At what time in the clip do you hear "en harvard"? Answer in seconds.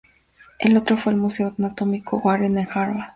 2.57-3.09